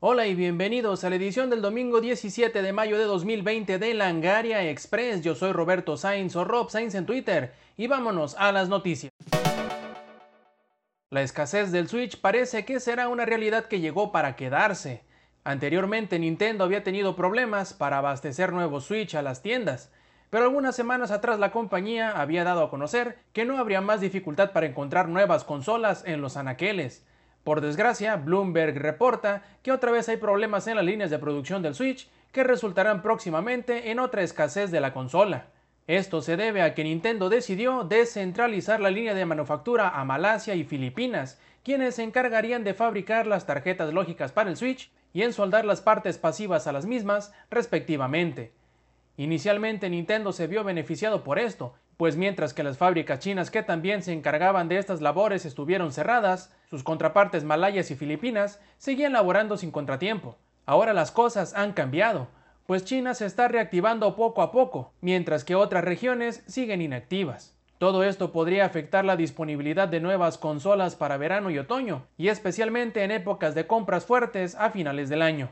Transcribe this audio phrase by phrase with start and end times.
[0.00, 4.62] Hola y bienvenidos a la edición del domingo 17 de mayo de 2020 de Langaria
[4.70, 5.22] Express.
[5.22, 9.12] Yo soy Roberto Sainz o Rob Sainz en Twitter y vámonos a las noticias.
[11.10, 15.02] La escasez del Switch parece que será una realidad que llegó para quedarse.
[15.42, 19.90] Anteriormente Nintendo había tenido problemas para abastecer nuevos Switch a las tiendas,
[20.30, 24.52] pero algunas semanas atrás la compañía había dado a conocer que no habría más dificultad
[24.52, 27.04] para encontrar nuevas consolas en los anaqueles.
[27.44, 31.74] Por desgracia, Bloomberg reporta que otra vez hay problemas en las líneas de producción del
[31.74, 35.46] Switch que resultarán próximamente en otra escasez de la consola.
[35.86, 40.64] Esto se debe a que Nintendo decidió descentralizar la línea de manufactura a Malasia y
[40.64, 45.64] Filipinas, quienes se encargarían de fabricar las tarjetas lógicas para el Switch y en soldar
[45.64, 48.52] las partes pasivas a las mismas, respectivamente.
[49.18, 54.04] Inicialmente Nintendo se vio beneficiado por esto, pues mientras que las fábricas chinas que también
[54.04, 59.72] se encargaban de estas labores estuvieron cerradas, sus contrapartes malayas y filipinas seguían laborando sin
[59.72, 60.36] contratiempo.
[60.66, 62.28] Ahora las cosas han cambiado,
[62.64, 67.56] pues China se está reactivando poco a poco, mientras que otras regiones siguen inactivas.
[67.78, 73.02] Todo esto podría afectar la disponibilidad de nuevas consolas para verano y otoño, y especialmente
[73.02, 75.50] en épocas de compras fuertes a finales del año.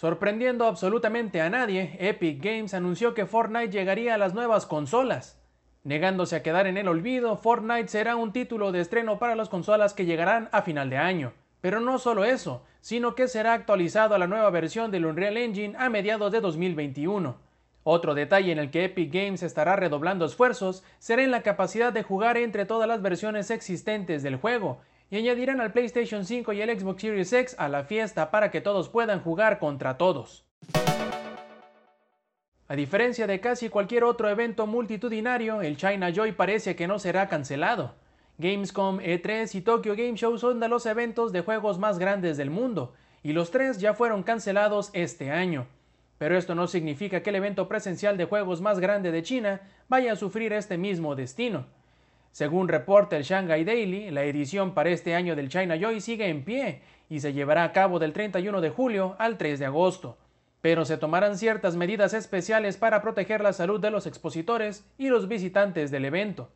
[0.00, 5.38] Sorprendiendo absolutamente a nadie, Epic Games anunció que Fortnite llegaría a las nuevas consolas.
[5.84, 9.92] Negándose a quedar en el olvido, Fortnite será un título de estreno para las consolas
[9.92, 11.34] que llegarán a final de año.
[11.60, 15.76] Pero no solo eso, sino que será actualizado a la nueva versión del Unreal Engine
[15.76, 17.36] a mediados de 2021.
[17.82, 22.04] Otro detalle en el que Epic Games estará redoblando esfuerzos será en la capacidad de
[22.04, 26.78] jugar entre todas las versiones existentes del juego, y añadirán al PlayStation 5 y el
[26.78, 30.44] Xbox Series X a la fiesta para que todos puedan jugar contra todos.
[32.68, 37.28] A diferencia de casi cualquier otro evento multitudinario, el China Joy parece que no será
[37.28, 37.96] cancelado.
[38.38, 42.50] Gamescom, E3 y Tokyo Game Show son de los eventos de juegos más grandes del
[42.50, 42.94] mundo,
[43.24, 45.66] y los tres ya fueron cancelados este año.
[46.16, 50.12] Pero esto no significa que el evento presencial de juegos más grande de China vaya
[50.12, 51.66] a sufrir este mismo destino.
[52.32, 56.44] Según reporta el Shanghai Daily, la edición para este año del China Joy sigue en
[56.44, 60.16] pie y se llevará a cabo del 31 de julio al 3 de agosto.
[60.60, 65.26] Pero se tomarán ciertas medidas especiales para proteger la salud de los expositores y los
[65.26, 66.50] visitantes del evento.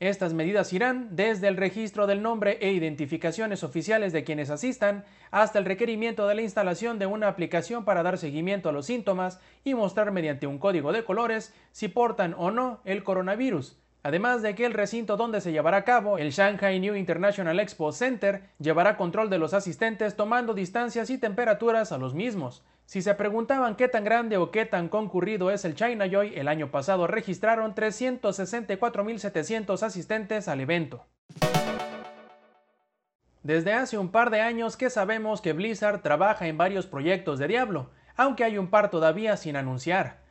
[0.00, 5.60] Estas medidas irán desde el registro del nombre e identificaciones oficiales de quienes asistan hasta
[5.60, 9.74] el requerimiento de la instalación de una aplicación para dar seguimiento a los síntomas y
[9.74, 14.66] mostrar mediante un código de colores si portan o no el coronavirus, Además de que
[14.66, 19.30] el recinto donde se llevará a cabo, el Shanghai New International Expo Center, llevará control
[19.30, 22.62] de los asistentes tomando distancias y temperaturas a los mismos.
[22.84, 26.48] Si se preguntaban qué tan grande o qué tan concurrido es el China Joy, el
[26.48, 31.06] año pasado registraron 364.700 asistentes al evento.
[33.42, 37.48] Desde hace un par de años que sabemos que Blizzard trabaja en varios proyectos de
[37.48, 40.23] Diablo, aunque hay un par todavía sin anunciar.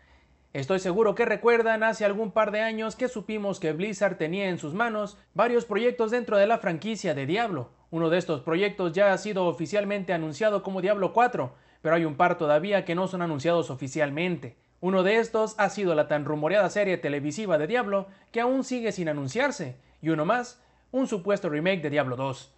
[0.54, 4.60] Estoy seguro que recuerdan hace algún par de años que supimos que Blizzard tenía en
[4.60, 7.72] sus manos varios proyectos dentro de la franquicia de Diablo.
[7.90, 12.18] Uno de estos proyectos ya ha sido oficialmente anunciado como Diablo 4, pero hay un
[12.18, 14.56] par todavía que no son anunciados oficialmente.
[14.80, 18.92] Uno de estos ha sido la tan rumoreada serie televisiva de Diablo que aún sigue
[18.92, 20.62] sin anunciarse, y uno más,
[20.92, 22.54] un supuesto remake de Diablo 2.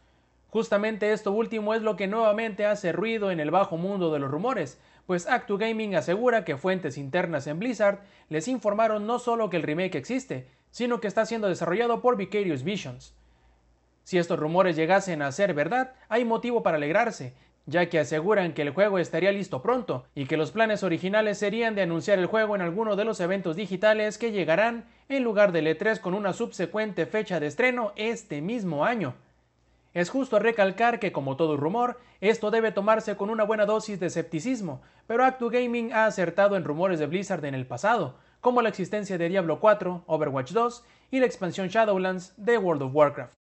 [0.49, 4.31] Justamente esto último es lo que nuevamente hace ruido en el bajo mundo de los
[4.31, 9.57] rumores, pues Actu Gaming asegura que fuentes internas en Blizzard les informaron no solo que
[9.57, 13.15] el remake existe, sino que está siendo desarrollado por Vicarious Visions.
[14.03, 17.33] Si estos rumores llegasen a ser verdad, hay motivo para alegrarse,
[17.65, 21.75] ya que aseguran que el juego estaría listo pronto y que los planes originales serían
[21.75, 25.67] de anunciar el juego en alguno de los eventos digitales que llegarán en lugar del
[25.67, 29.15] E3 con una subsecuente fecha de estreno este mismo año.
[29.95, 34.07] Es justo recalcar que, como todo rumor, esto debe tomarse con una buena dosis de
[34.07, 38.67] escepticismo, pero Actu Gaming ha acertado en rumores de Blizzard en el pasado, como la
[38.67, 43.33] existencia de Diablo 4, Overwatch 2 y la expansión Shadowlands de World of Warcraft.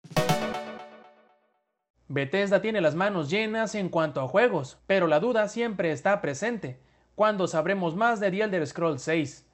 [2.09, 6.79] Bethesda tiene las manos llenas en cuanto a juegos, pero la duda siempre está presente.
[7.15, 9.49] ¿Cuándo sabremos más de The Elder Scrolls 6?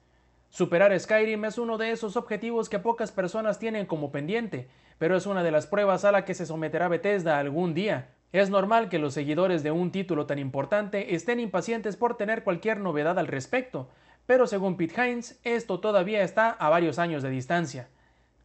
[0.49, 4.67] Superar Skyrim es uno de esos objetivos que pocas personas tienen como pendiente,
[4.99, 8.09] pero es una de las pruebas a la que se someterá Bethesda algún día.
[8.31, 12.79] Es normal que los seguidores de un título tan importante estén impacientes por tener cualquier
[12.79, 13.89] novedad al respecto,
[14.27, 17.87] pero según Pete Hines, esto todavía está a varios años de distancia.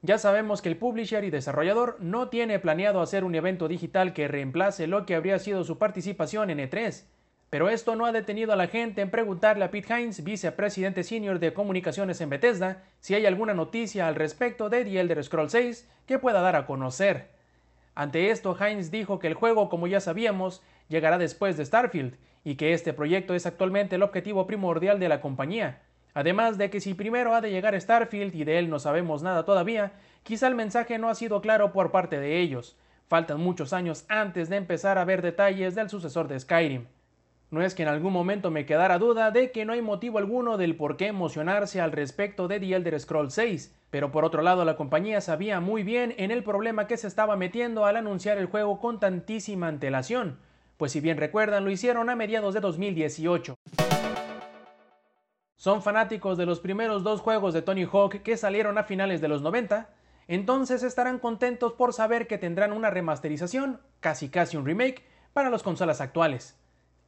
[0.00, 4.28] Ya sabemos que el publisher y desarrollador no tiene planeado hacer un evento digital que
[4.28, 7.04] reemplace lo que habría sido su participación en E3.
[7.50, 11.38] Pero esto no ha detenido a la gente en preguntarle a Pete Hines, vicepresidente senior
[11.38, 15.88] de comunicaciones en Bethesda, si hay alguna noticia al respecto de The Elder Scrolls 6
[16.06, 17.28] que pueda dar a conocer.
[17.94, 22.56] Ante esto, Hines dijo que el juego, como ya sabíamos, llegará después de Starfield y
[22.56, 25.82] que este proyecto es actualmente el objetivo primordial de la compañía.
[26.12, 29.44] Además de que si primero ha de llegar Starfield y de él no sabemos nada
[29.44, 29.92] todavía,
[30.22, 32.76] quizá el mensaje no ha sido claro por parte de ellos.
[33.08, 36.86] Faltan muchos años antes de empezar a ver detalles del sucesor de Skyrim.
[37.54, 40.56] No es que en algún momento me quedara duda de que no hay motivo alguno
[40.56, 44.64] del por qué emocionarse al respecto de The Elder Scrolls 6, pero por otro lado
[44.64, 48.46] la compañía sabía muy bien en el problema que se estaba metiendo al anunciar el
[48.46, 50.40] juego con tantísima antelación,
[50.78, 53.54] pues si bien recuerdan lo hicieron a mediados de 2018.
[55.54, 59.28] Son fanáticos de los primeros dos juegos de Tony Hawk que salieron a finales de
[59.28, 59.90] los 90,
[60.26, 65.62] entonces estarán contentos por saber que tendrán una remasterización, casi casi un remake, para las
[65.62, 66.58] consolas actuales.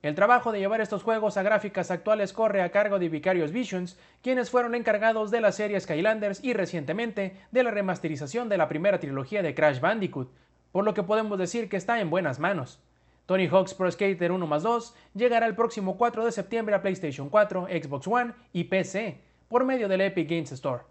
[0.06, 3.99] El trabajo de llevar estos juegos a gráficas actuales corre a cargo de Vicarious Visions,
[4.23, 9.00] quienes fueron encargados de la serie Skylanders y recientemente de la remasterización de la primera
[9.00, 10.31] trilogía de Crash Bandicoot,
[10.70, 12.79] por lo que podemos decir que está en buenas manos.
[13.26, 17.29] Tony Hawk's Pro Skater 1 más 2 llegará el próximo 4 de septiembre a PlayStation
[17.29, 20.85] 4, Xbox One y PC por medio del Epic Games Store.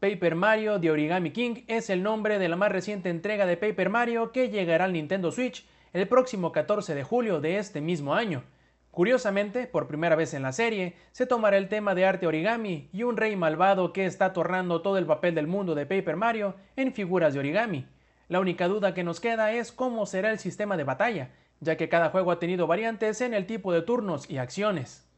[0.00, 3.88] Paper Mario The Origami King es el nombre de la más reciente entrega de Paper
[3.88, 5.64] Mario que llegará al Nintendo Switch
[5.96, 8.44] el próximo 14 de julio de este mismo año.
[8.90, 13.02] Curiosamente, por primera vez en la serie, se tomará el tema de arte origami y
[13.02, 16.92] un rey malvado que está tornando todo el papel del mundo de Paper Mario en
[16.92, 17.86] figuras de origami.
[18.28, 21.88] La única duda que nos queda es cómo será el sistema de batalla, ya que
[21.88, 25.08] cada juego ha tenido variantes en el tipo de turnos y acciones.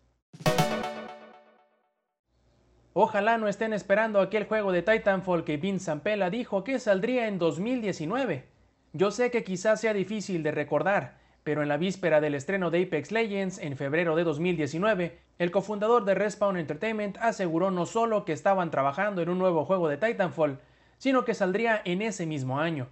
[2.93, 7.41] Ojalá no estén esperando aquel juego de Titanfall que Vince Zampella dijo que saldría en
[7.41, 8.58] 2019.
[8.99, 12.83] Yo sé que quizás sea difícil de recordar, pero en la víspera del estreno de
[12.83, 18.33] Apex Legends en febrero de 2019, el cofundador de Respawn Entertainment aseguró no solo que
[18.33, 20.59] estaban trabajando en un nuevo juego de Titanfall,
[20.97, 22.89] sino que saldría en ese mismo año.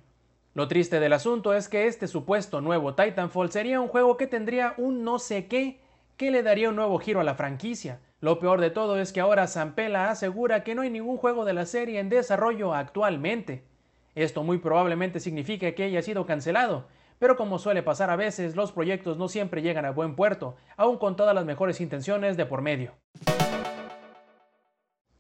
[0.54, 4.74] Lo triste del asunto es que este supuesto nuevo Titanfall sería un juego que tendría
[4.76, 5.80] un no sé qué
[6.16, 7.98] que le daría un nuevo giro a la franquicia.
[8.20, 11.54] Lo peor de todo es que ahora Zampella asegura que no hay ningún juego de
[11.54, 13.64] la serie en desarrollo actualmente.
[14.16, 16.86] Esto muy probablemente significa que haya sido cancelado,
[17.18, 20.96] pero como suele pasar a veces, los proyectos no siempre llegan a buen puerto, aun
[20.96, 22.92] con todas las mejores intenciones de por medio.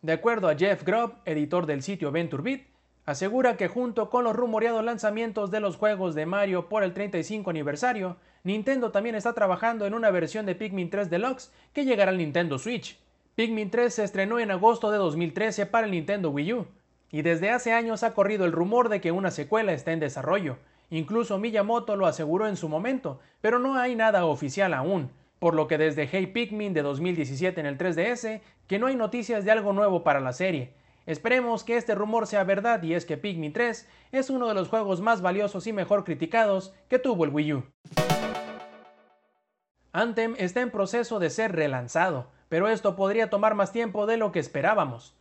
[0.00, 2.62] De acuerdo a Jeff Grubb, editor del sitio VentureBeat,
[3.04, 7.50] asegura que junto con los rumoreados lanzamientos de los juegos de Mario por el 35
[7.50, 12.18] aniversario, Nintendo también está trabajando en una versión de Pikmin 3 Deluxe que llegará al
[12.18, 12.98] Nintendo Switch.
[13.34, 16.66] Pikmin 3 se estrenó en agosto de 2013 para el Nintendo Wii U,
[17.10, 20.58] y desde hace años ha corrido el rumor de que una secuela está en desarrollo.
[20.90, 25.66] Incluso Miyamoto lo aseguró en su momento, pero no hay nada oficial aún, por lo
[25.68, 29.72] que desde Hey Pikmin de 2017 en el 3DS, que no hay noticias de algo
[29.72, 30.74] nuevo para la serie.
[31.06, 34.68] Esperemos que este rumor sea verdad y es que Pikmin 3 es uno de los
[34.68, 37.64] juegos más valiosos y mejor criticados que tuvo el Wii U.
[39.92, 44.32] Anthem está en proceso de ser relanzado, pero esto podría tomar más tiempo de lo
[44.32, 45.14] que esperábamos.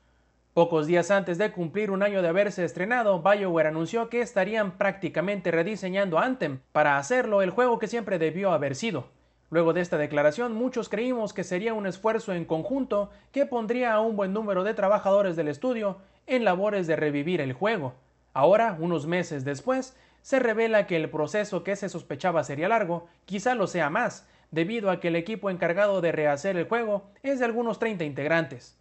[0.56, 5.52] Pocos días antes de cumplir un año de haberse estrenado, BioWare anunció que estarían prácticamente
[5.52, 9.10] rediseñando Anthem para hacerlo el juego que siempre debió haber sido.
[9.50, 14.00] Luego de esta declaración, muchos creímos que sería un esfuerzo en conjunto que pondría a
[14.00, 17.96] un buen número de trabajadores del estudio en labores de revivir el juego.
[18.34, 23.56] Ahora, unos meses después, se revela que el proceso que se sospechaba sería largo, quizá
[23.56, 27.46] lo sea más, debido a que el equipo encargado de rehacer el juego es de
[27.46, 28.78] algunos 30 integrantes.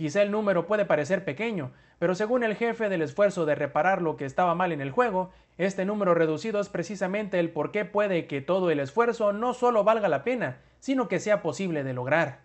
[0.00, 4.16] Quizá el número puede parecer pequeño, pero según el jefe del esfuerzo de reparar lo
[4.16, 8.26] que estaba mal en el juego, este número reducido es precisamente el por qué puede
[8.26, 12.40] que todo el esfuerzo no solo valga la pena, sino que sea posible de lograr.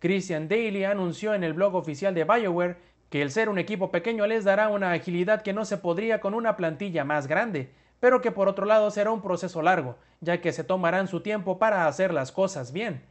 [0.00, 2.78] Christian Daly anunció en el blog oficial de BioWare
[3.10, 6.34] que el ser un equipo pequeño les dará una agilidad que no se podría con
[6.34, 10.50] una plantilla más grande, pero que por otro lado será un proceso largo, ya que
[10.50, 13.02] se tomarán su tiempo para hacer las cosas bien.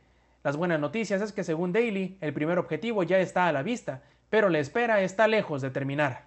[0.47, 4.03] Las buenas noticias es que según Daily, el primer objetivo ya está a la vista,
[4.29, 6.23] pero la espera está lejos de terminar.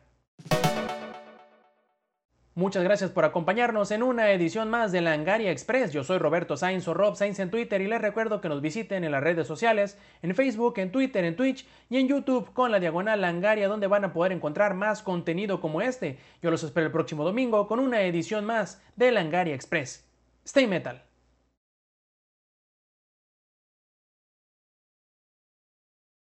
[2.55, 5.95] Muchas gracias por acompañarnos en una edición más de Langaria Express.
[5.95, 9.05] Yo soy Roberto Sainz o Rob Sainz en Twitter y les recuerdo que nos visiten
[9.05, 12.79] en las redes sociales, en Facebook, en Twitter, en Twitch y en YouTube con la
[12.79, 16.19] diagonal Langaria donde van a poder encontrar más contenido como este.
[16.43, 20.07] Yo los espero el próximo domingo con una edición más de Langaria Express.
[20.45, 21.10] Stay Metal.